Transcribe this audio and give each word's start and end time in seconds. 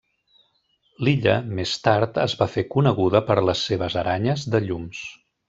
L'illa, 1.07 1.35
més 1.59 1.73
tard, 1.87 2.17
es 2.23 2.35
va 2.39 2.47
fer 2.55 2.63
coneguda 2.77 3.23
per 3.29 3.37
les 3.51 3.63
seves 3.71 3.99
aranyes 4.05 4.49
de 4.57 4.65
llums. 4.67 5.05